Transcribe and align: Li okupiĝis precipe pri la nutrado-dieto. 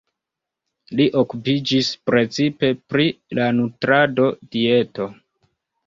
Li 0.99 1.05
okupiĝis 1.21 1.91
precipe 2.11 2.73
pri 2.95 3.07
la 3.41 3.49
nutrado-dieto. 3.61 5.13